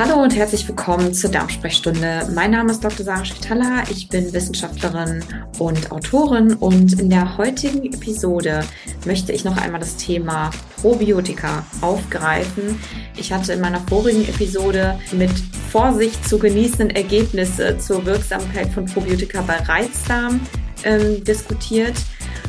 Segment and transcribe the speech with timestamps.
[0.00, 2.26] Hallo und herzlich willkommen zur Darmsprechstunde.
[2.34, 3.04] Mein Name ist Dr.
[3.04, 3.82] Sarah Schitalla.
[3.90, 5.22] Ich bin Wissenschaftlerin
[5.58, 8.64] und Autorin und in der heutigen Episode
[9.04, 12.80] möchte ich noch einmal das Thema Probiotika aufgreifen.
[13.18, 15.32] Ich hatte in meiner vorigen Episode mit
[15.70, 20.40] Vorsicht zu genießenden Ergebnisse zur Wirksamkeit von Probiotika bei Reizdarm
[20.82, 21.96] ähm, diskutiert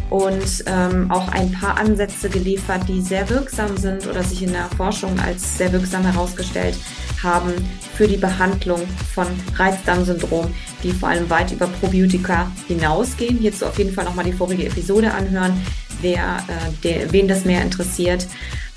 [0.10, 4.70] und ähm, auch ein paar Ansätze geliefert, die sehr wirksam sind oder sich in der
[4.78, 6.78] Forschung als sehr wirksam herausgestellt
[7.24, 7.54] haben
[7.96, 8.82] für die Behandlung
[9.14, 10.54] von Reizdarmsyndrom,
[10.84, 13.38] die vor allem weit über Probiotika hinausgehen.
[13.38, 15.54] Hierzu auf jeden Fall nochmal die vorige Episode anhören,
[16.02, 18.28] wer, äh, der, wen das mehr interessiert.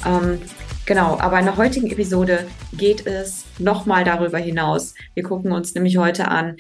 [0.07, 0.39] Ähm,
[0.87, 4.93] Genau, aber in der heutigen Episode geht es nochmal darüber hinaus.
[5.15, 6.57] Wir gucken uns nämlich heute an,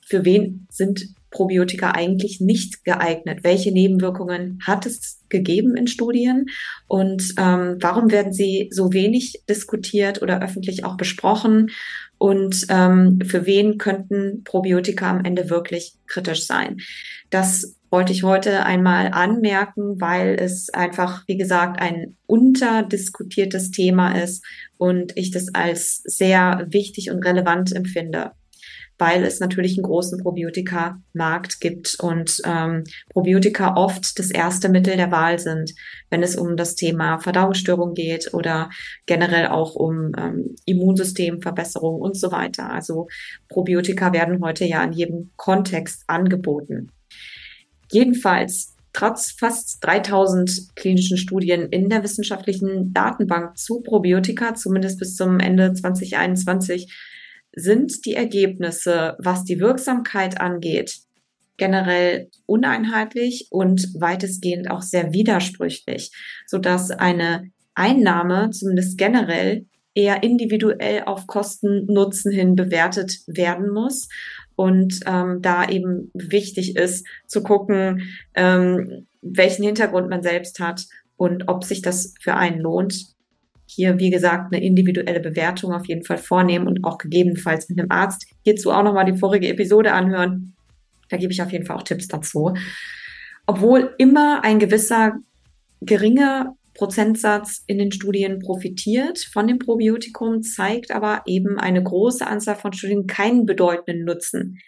[0.00, 3.40] für wen sind Probiotika eigentlich nicht geeignet?
[3.42, 6.46] Welche Nebenwirkungen hat es gegeben in Studien?
[6.86, 11.70] Und ähm, warum werden sie so wenig diskutiert oder öffentlich auch besprochen?
[12.18, 16.78] Und ähm, für wen könnten Probiotika am Ende wirklich kritisch sein?
[17.30, 24.44] Das wollte ich heute einmal anmerken, weil es einfach, wie gesagt, ein unterdiskutiertes Thema ist
[24.76, 28.32] und ich das als sehr wichtig und relevant empfinde
[28.98, 35.12] weil es natürlich einen großen Probiotika-Markt gibt und ähm, Probiotika oft das erste Mittel der
[35.12, 35.74] Wahl sind,
[36.10, 38.70] wenn es um das Thema Verdauungsstörung geht oder
[39.06, 42.70] generell auch um ähm, Immunsystemverbesserung und so weiter.
[42.70, 43.08] Also
[43.48, 46.90] Probiotika werden heute ja in jedem Kontext angeboten.
[47.90, 55.38] Jedenfalls trotz fast 3000 klinischen Studien in der wissenschaftlichen Datenbank zu Probiotika, zumindest bis zum
[55.38, 56.92] Ende 2021,
[57.54, 60.98] sind die Ergebnisse, was die Wirksamkeit angeht,
[61.56, 66.12] generell uneinheitlich und weitestgehend auch sehr widersprüchlich,
[66.46, 74.08] so dass eine Einnahme zumindest generell eher individuell auf Kosten-Nutzen hin bewertet werden muss?
[74.54, 80.84] Und ähm, da eben wichtig ist zu gucken, ähm, welchen Hintergrund man selbst hat
[81.16, 83.17] und ob sich das für einen lohnt
[83.70, 87.90] hier, wie gesagt, eine individuelle Bewertung auf jeden Fall vornehmen und auch gegebenenfalls mit einem
[87.90, 88.26] Arzt.
[88.44, 90.54] Hierzu auch nochmal die vorige Episode anhören.
[91.08, 92.54] Da gebe ich auf jeden Fall auch Tipps dazu.
[93.46, 95.16] Obwohl immer ein gewisser
[95.80, 102.56] geringer Prozentsatz in den Studien profitiert von dem Probiotikum, zeigt aber eben eine große Anzahl
[102.56, 104.58] von Studien keinen bedeutenden Nutzen.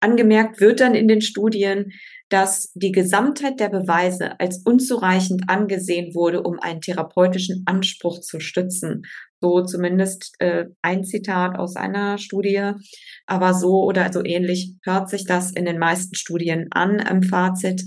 [0.00, 1.92] Angemerkt wird dann in den Studien,
[2.30, 9.02] dass die Gesamtheit der Beweise als unzureichend angesehen wurde, um einen therapeutischen Anspruch zu stützen.
[9.40, 12.72] So zumindest äh, ein Zitat aus einer Studie.
[13.26, 17.82] Aber so oder so ähnlich hört sich das in den meisten Studien an im Fazit.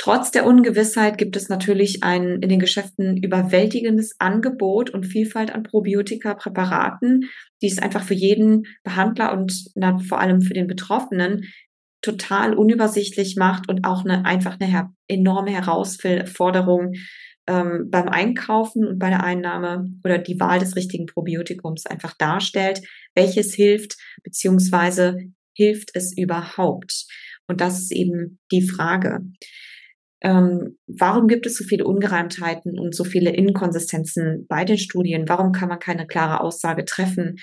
[0.00, 5.62] Trotz der Ungewissheit gibt es natürlich ein in den Geschäften überwältigendes Angebot und Vielfalt an
[5.62, 7.28] Probiotika-Präparaten,
[7.60, 11.52] die es einfach für jeden Behandler und na, vor allem für den Betroffenen
[12.00, 16.94] total unübersichtlich macht und auch eine, einfach eine her enorme Herausforderung
[17.46, 22.80] ähm, beim Einkaufen und bei der Einnahme oder die Wahl des richtigen Probiotikums einfach darstellt,
[23.14, 25.18] welches hilft, beziehungsweise
[25.54, 27.04] hilft es überhaupt?
[27.48, 29.20] Und das ist eben die Frage.
[30.22, 35.28] Ähm, warum gibt es so viele Ungereimtheiten und so viele Inkonsistenzen bei den Studien?
[35.28, 37.36] Warum kann man keine klare Aussage treffen?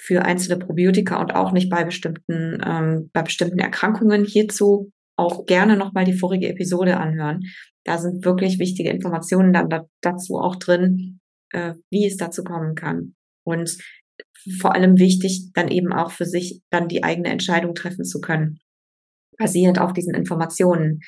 [0.00, 4.24] für einzelne Probiotika und auch nicht bei bestimmten, ähm, bei bestimmten Erkrankungen.
[4.24, 7.40] Hierzu auch gerne nochmal die vorige Episode anhören.
[7.84, 12.76] Da sind wirklich wichtige Informationen dann da, dazu auch drin, äh, wie es dazu kommen
[12.76, 13.14] kann.
[13.44, 13.76] Und
[14.60, 18.60] vor allem wichtig, dann eben auch für sich dann die eigene Entscheidung treffen zu können,
[19.36, 21.00] basierend auf diesen Informationen.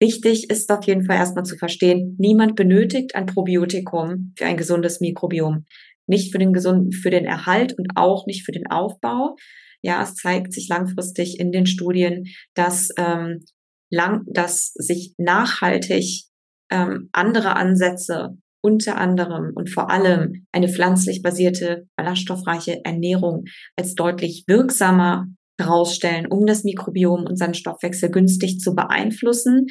[0.00, 5.00] Wichtig ist auf jeden Fall erstmal zu verstehen, niemand benötigt ein Probiotikum für ein gesundes
[5.00, 5.66] Mikrobiom
[6.10, 9.36] nicht für den gesunden, für den Erhalt und auch nicht für den Aufbau.
[9.80, 12.24] Ja, es zeigt sich langfristig in den Studien,
[12.54, 13.44] dass ähm,
[13.90, 16.24] lang, dass sich nachhaltig
[16.70, 23.44] ähm, andere Ansätze unter anderem und vor allem eine pflanzlich basierte, ballaststoffreiche Ernährung
[23.76, 25.26] als deutlich wirksamer
[25.60, 29.66] herausstellen, um das Mikrobiom und seinen Stoffwechsel günstig zu beeinflussen.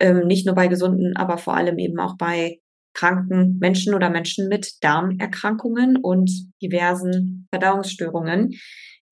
[0.00, 2.58] Ähm, nicht nur bei gesunden, aber vor allem eben auch bei
[2.94, 6.30] kranken Menschen oder Menschen mit Darmerkrankungen und
[6.60, 8.50] diversen Verdauungsstörungen.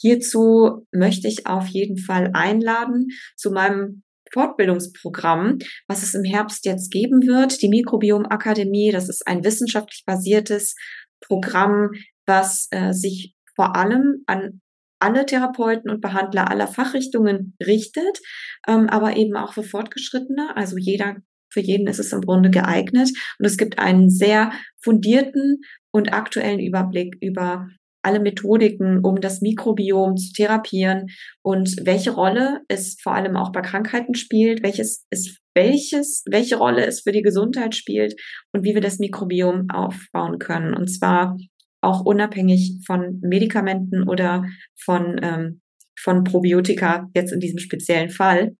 [0.01, 4.03] Hierzu möchte ich auf jeden Fall einladen zu meinem
[4.33, 8.93] Fortbildungsprogramm, was es im Herbst jetzt geben wird, die Mikrobiom Akademie.
[8.93, 10.75] Das ist ein wissenschaftlich basiertes
[11.21, 11.91] Programm,
[12.27, 14.61] was äh, sich vor allem an
[15.01, 18.21] alle Therapeuten und Behandler aller Fachrichtungen richtet,
[18.69, 20.57] ähm, aber eben auch für Fortgeschrittene.
[20.57, 21.17] Also jeder
[21.53, 23.11] für jeden ist es im Grunde geeignet.
[23.39, 24.53] Und es gibt einen sehr
[24.83, 27.69] fundierten und aktuellen Überblick über
[28.03, 31.09] alle Methodiken, um das Mikrobiom zu therapieren
[31.43, 36.87] und welche Rolle es vor allem auch bei Krankheiten spielt, welches es welches, welche Rolle
[36.87, 38.15] es für die Gesundheit spielt
[38.53, 40.75] und wie wir das Mikrobiom aufbauen können.
[40.75, 41.37] Und zwar
[41.81, 44.45] auch unabhängig von Medikamenten oder
[44.77, 45.61] von, ähm,
[45.99, 48.57] von Probiotika, jetzt in diesem speziellen Fall.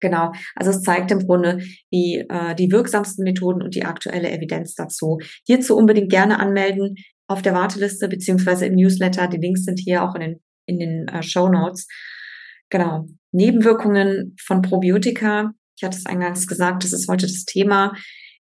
[0.00, 1.58] Genau, also es zeigt im Grunde
[1.92, 5.18] die, äh, die wirksamsten Methoden und die aktuelle Evidenz dazu.
[5.46, 6.96] Hierzu unbedingt gerne anmelden
[7.28, 9.28] auf der Warteliste beziehungsweise im Newsletter.
[9.28, 11.86] Die Links sind hier auch in den, in den äh, Show Notes.
[12.70, 13.06] Genau.
[13.32, 15.52] Nebenwirkungen von Probiotika.
[15.76, 17.94] Ich hatte es eingangs gesagt, das ist heute das Thema.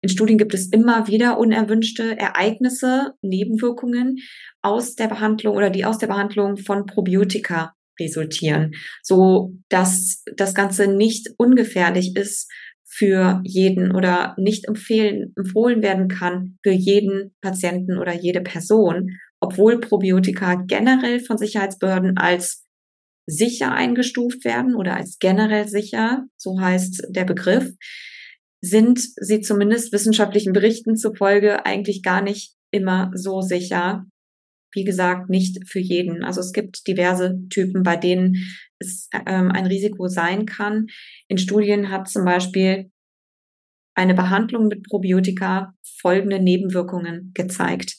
[0.06, 4.18] In Studien gibt es immer wieder unerwünschte Ereignisse, Nebenwirkungen
[4.62, 10.86] aus der Behandlung oder die aus der Behandlung von Probiotika resultieren, so dass das Ganze
[10.86, 12.52] nicht ungefährlich ist
[12.88, 19.10] für jeden oder nicht empfehlen, empfohlen werden kann für jeden Patienten oder jede Person,
[19.40, 22.64] obwohl Probiotika generell von Sicherheitsbehörden als
[23.26, 27.72] sicher eingestuft werden oder als generell sicher, so heißt der Begriff,
[28.66, 34.06] sind sie zumindest wissenschaftlichen Berichten zufolge eigentlich gar nicht immer so sicher,
[34.74, 36.24] wie gesagt, nicht für jeden.
[36.24, 38.36] Also es gibt diverse Typen, bei denen
[38.80, 40.88] es ähm, ein Risiko sein kann.
[41.28, 42.92] In Studien hat zum Beispiel
[43.94, 47.96] eine Behandlung mit Probiotika folgende Nebenwirkungen gezeigt.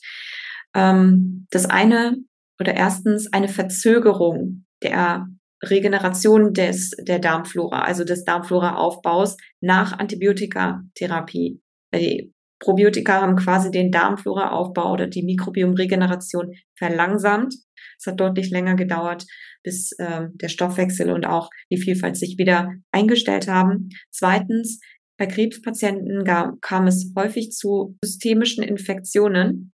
[0.74, 2.16] Ähm, das eine
[2.60, 5.28] oder erstens eine Verzögerung der
[5.62, 11.60] Regeneration des, der Darmflora, also des Darmflora-Aufbaus nach Antibiotikatherapie.
[11.94, 17.54] Die Probiotika haben quasi den Darmflora-Aufbau oder die Mikrobiomregeneration verlangsamt.
[17.98, 19.24] Es hat deutlich länger gedauert,
[19.62, 23.90] bis äh, der Stoffwechsel und auch die Vielfalt sich wieder eingestellt haben.
[24.10, 24.80] Zweitens,
[25.18, 29.72] bei Krebspatienten gab, kam es häufig zu systemischen Infektionen.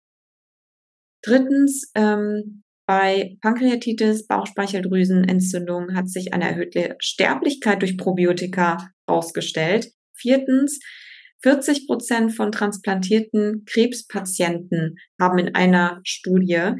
[1.24, 2.62] Drittens, ähm,
[2.94, 9.92] bei Pankreatitis, Bauchspeicheldrüsenentzündung hat sich eine erhöhte Sterblichkeit durch Probiotika herausgestellt.
[10.14, 10.78] Viertens,
[11.42, 16.72] 40 Prozent von transplantierten Krebspatienten haben in einer Studie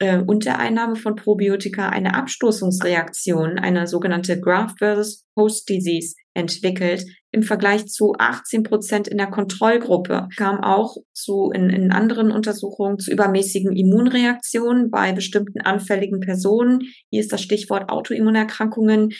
[0.00, 7.42] äh, unter Einnahme von Probiotika eine Abstoßungsreaktion, eine sogenannte Graft versus Host Disease entwickelt, im
[7.42, 10.28] Vergleich zu 18 Prozent in der Kontrollgruppe.
[10.36, 16.80] Kam auch zu in, in anderen Untersuchungen zu übermäßigen Immunreaktionen bei bestimmten anfälligen Personen.
[17.10, 19.10] Hier ist das Stichwort Autoimmunerkrankungen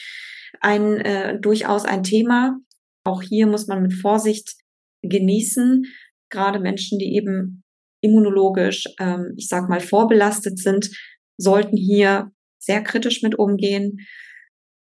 [0.61, 2.59] ein äh, durchaus ein Thema.
[3.05, 4.55] Auch hier muss man mit Vorsicht
[5.03, 5.85] genießen.
[6.31, 7.63] Gerade Menschen, die eben
[8.01, 10.91] immunologisch, ähm, ich sag mal, vorbelastet sind,
[11.37, 13.99] sollten hier sehr kritisch mit umgehen.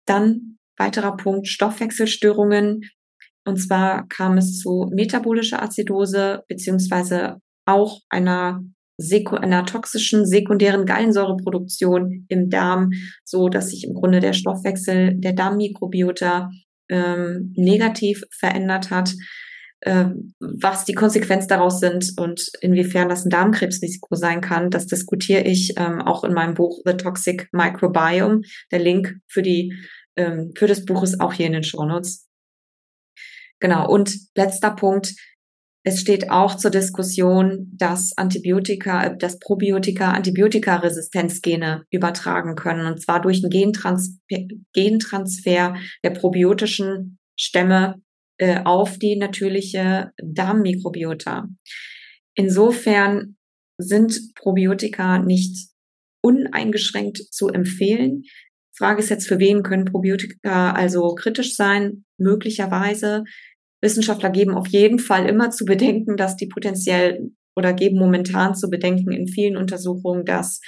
[0.05, 2.81] Dann weiterer Punkt, Stoffwechselstörungen.
[3.45, 8.61] Und zwar kam es zu metabolischer Azidose beziehungsweise auch einer,
[8.99, 12.91] einer toxischen sekundären Gallensäureproduktion im Darm,
[13.23, 16.49] so dass sich im Grunde der Stoffwechsel der Darmmikrobiota
[16.89, 19.13] ähm, negativ verändert hat
[19.81, 20.05] äh,
[20.39, 25.73] was die Konsequenzen daraus sind und inwiefern das ein Darmkrebsrisiko sein kann, das diskutiere ich
[25.77, 28.41] ähm, auch in meinem Buch The Toxic Microbiome.
[28.71, 29.73] Der Link für die
[30.15, 32.24] ähm, für das Buch ist auch hier in den Shownotes.
[33.59, 33.89] Genau.
[33.89, 35.13] Und letzter Punkt.
[35.87, 43.21] Es steht auch zur Diskussion, dass Antibiotika, äh, dass Probiotika Antibiotikaresistenzgene übertragen können, und zwar
[43.21, 44.19] durch einen Gentrans
[44.73, 48.01] Gentransfer der probiotischen Stämme
[48.37, 51.47] äh, auf die natürliche Darmmikrobiota.
[52.33, 53.37] Insofern
[53.77, 55.69] sind Probiotika nicht
[56.21, 58.23] uneingeschränkt zu empfehlen.
[58.77, 62.05] Frage ist jetzt, für wen können Probiotika also kritisch sein?
[62.17, 63.23] Möglicherweise.
[63.81, 68.69] Wissenschaftler geben auf jeden Fall immer zu bedenken, dass die potenziell oder geben momentan zu
[68.69, 70.59] bedenken in vielen Untersuchungen, dass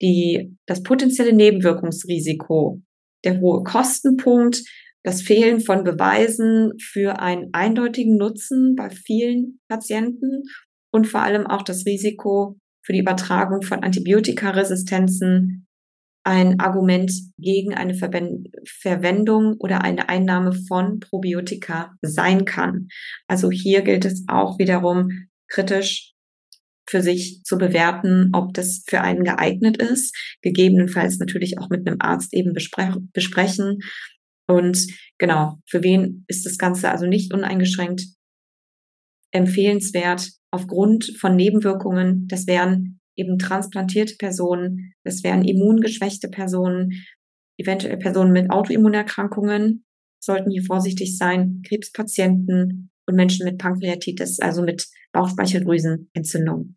[0.00, 2.80] die, das potenzielle Nebenwirkungsrisiko,
[3.24, 4.62] der hohe Kostenpunkt
[5.04, 10.42] das Fehlen von Beweisen für einen eindeutigen Nutzen bei vielen Patienten
[10.92, 15.67] und vor allem auch das Risiko für die Übertragung von Antibiotikaresistenzen
[16.28, 22.88] ein Argument gegen eine Verwendung oder eine Einnahme von Probiotika sein kann.
[23.26, 26.12] Also hier gilt es auch wiederum kritisch
[26.86, 31.96] für sich zu bewerten, ob das für einen geeignet ist, gegebenenfalls natürlich auch mit einem
[32.00, 33.78] Arzt eben besprechen
[34.48, 34.86] und
[35.18, 38.06] genau, für wen ist das Ganze also nicht uneingeschränkt
[39.30, 42.26] empfehlenswert aufgrund von Nebenwirkungen.
[42.28, 46.92] Das wären eben transplantierte Personen, das wären immungeschwächte Personen,
[47.58, 49.84] eventuell Personen mit Autoimmunerkrankungen,
[50.20, 56.76] sollten hier vorsichtig sein, Krebspatienten und Menschen mit Pankreatitis, also mit Bauchspeicheldrüsenentzündung.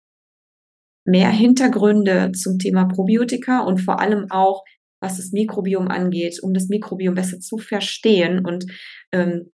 [1.04, 4.64] mehr Hintergründe zum Thema Probiotika und vor allem auch,
[5.02, 8.66] was das Mikrobiom angeht, um das Mikrobiom besser zu verstehen und
[9.12, 9.52] ähm,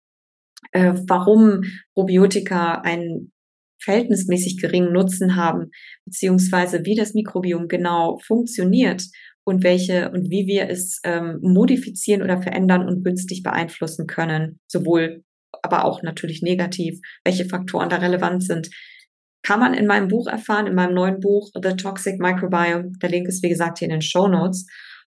[0.71, 1.61] äh, warum
[1.93, 3.31] Probiotika einen
[3.81, 5.71] verhältnismäßig geringen Nutzen haben,
[6.05, 9.03] beziehungsweise wie das Mikrobiom genau funktioniert
[9.45, 15.23] und welche und wie wir es ähm, modifizieren oder verändern und günstig beeinflussen können, sowohl
[15.61, 18.69] aber auch natürlich negativ, welche Faktoren da relevant sind,
[19.43, 22.93] kann man in meinem Buch erfahren, in meinem neuen Buch The Toxic Microbiome.
[23.01, 24.65] Der Link ist wie gesagt hier in den Show Notes.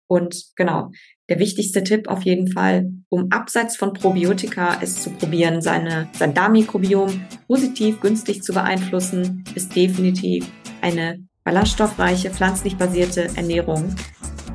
[0.07, 0.91] Und genau,
[1.29, 6.33] der wichtigste Tipp auf jeden Fall, um abseits von Probiotika es zu probieren, seine, sein
[6.33, 10.49] Darmmikrobiom positiv, günstig zu beeinflussen, ist definitiv
[10.81, 13.95] eine ballaststoffreiche, pflanzlich basierte Ernährung.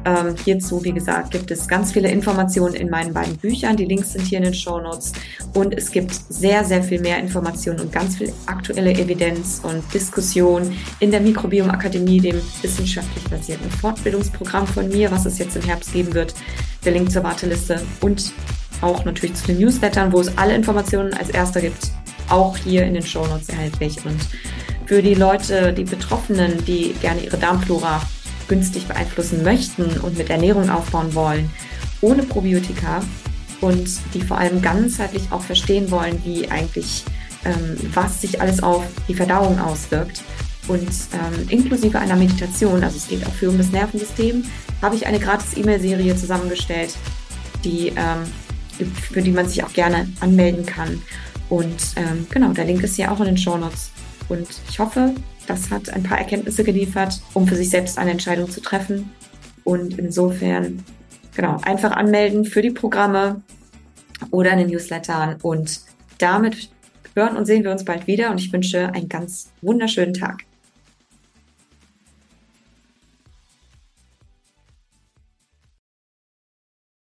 [0.05, 3.77] Ähm, hierzu, wie gesagt, gibt es ganz viele Informationen in meinen beiden Büchern.
[3.77, 5.13] Die Links sind hier in den Show Notes.
[5.55, 10.73] Und es gibt sehr, sehr viel mehr Informationen und ganz viel aktuelle Evidenz und Diskussion
[11.01, 15.93] in der Mikrobiom Akademie, dem wissenschaftlich basierten Fortbildungsprogramm von mir, was es jetzt im Herbst
[15.93, 16.35] geben wird.
[16.85, 18.33] Der Link zur Warteliste und
[18.81, 21.91] auch natürlich zu den Newslettern, wo es alle Informationen als erster gibt,
[22.31, 24.03] auch hier in den Show Notes erhältlich.
[24.07, 24.19] Und
[24.87, 28.01] für die Leute, die Betroffenen, die gerne ihre Darmflora
[28.51, 31.49] günstig beeinflussen möchten und mit Ernährung aufbauen wollen,
[32.03, 33.01] ohne Probiotika
[33.61, 37.05] und die vor allem ganzheitlich auch verstehen wollen, wie eigentlich,
[37.45, 40.23] ähm, was sich alles auf die Verdauung auswirkt.
[40.69, 44.45] Und ähm, inklusive einer Meditation, also es geht auch für um das Nervensystem,
[44.83, 46.95] habe ich eine gratis E-Mail-Serie zusammengestellt,
[47.65, 51.01] die, ähm, für die man sich auch gerne anmelden kann.
[51.49, 53.91] Und ähm, genau, der Link ist hier auch in den Show Notes.
[54.29, 55.15] Und ich hoffe,
[55.51, 59.11] das hat ein paar Erkenntnisse geliefert, um für sich selbst eine Entscheidung zu treffen.
[59.65, 60.85] Und insofern,
[61.35, 63.43] genau, einfach anmelden für die Programme
[64.31, 65.37] oder in den Newslettern.
[65.43, 65.81] Und
[66.19, 66.71] damit
[67.17, 68.31] hören und sehen wir uns bald wieder.
[68.31, 70.45] Und ich wünsche einen ganz wunderschönen Tag.